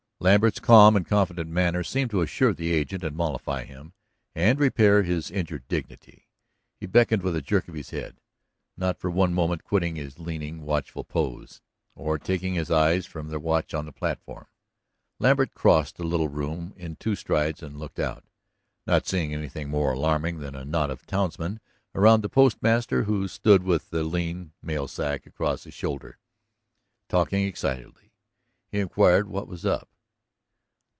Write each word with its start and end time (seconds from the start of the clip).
Lambert's 0.23 0.59
calm 0.59 0.95
and 0.95 1.03
confident 1.03 1.49
manner 1.49 1.81
seemed 1.83 2.11
to 2.11 2.21
assure 2.21 2.53
the 2.53 2.71
agent, 2.71 3.03
and 3.03 3.15
mollify 3.15 3.63
him, 3.63 3.91
and 4.35 4.59
repair 4.59 5.01
his 5.01 5.31
injured 5.31 5.67
dignity. 5.67 6.27
He 6.79 6.85
beckoned 6.85 7.23
with 7.23 7.35
a 7.35 7.41
jerk 7.41 7.67
of 7.67 7.73
his 7.73 7.89
head, 7.89 8.21
not 8.77 8.99
for 8.99 9.09
one 9.09 9.33
moment 9.33 9.63
quitting 9.63 9.95
his 9.95 10.19
leaning, 10.19 10.61
watchful 10.61 11.03
pose, 11.03 11.59
or 11.95 12.19
taking 12.19 12.53
his 12.53 12.69
eyes 12.69 13.07
from 13.07 13.29
their 13.29 13.39
watch 13.39 13.73
on 13.73 13.87
the 13.87 13.91
platform. 13.91 14.45
Lambert 15.17 15.55
crossed 15.55 15.97
the 15.97 16.03
little 16.03 16.27
room 16.29 16.75
in 16.77 16.95
two 16.97 17.15
strides 17.15 17.63
and 17.63 17.79
looked 17.79 17.97
out. 17.99 18.23
Not 18.85 19.07
seeing 19.07 19.33
anything 19.33 19.69
more 19.69 19.93
alarming 19.93 20.37
than 20.37 20.53
a 20.53 20.63
knot 20.65 20.91
of 20.91 21.07
townsmen 21.07 21.59
around 21.95 22.21
the 22.21 22.29
postmaster, 22.29 23.05
who 23.05 23.27
stood 23.27 23.63
with 23.63 23.89
the 23.89 24.03
lean 24.03 24.51
mail 24.61 24.87
sack 24.87 25.25
across 25.25 25.63
his 25.63 25.73
shoulder, 25.73 26.19
talking 27.09 27.47
excitedly, 27.47 28.13
he 28.67 28.77
inquired 28.79 29.27
what 29.27 29.47
was 29.47 29.65
up. 29.65 29.87